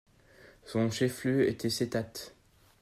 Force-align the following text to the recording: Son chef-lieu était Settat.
Son 0.65 0.89
chef-lieu 0.89 1.47
était 1.47 1.69
Settat. 1.69 2.09